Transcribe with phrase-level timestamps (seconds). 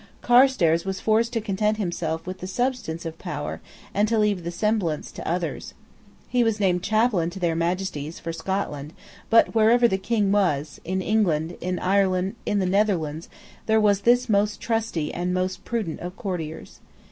[0.23, 3.61] Carstairs was forced to content himself with the substance of power,
[3.93, 5.75] and to leave the semblance to others.
[6.27, 8.93] He was named Chaplain to their Majesties for Scotland,
[9.29, 13.29] but wherever the King was, in England, in Ireland, in the Netherlands,
[13.67, 16.79] there was this most trusty and most prudent of courtiers.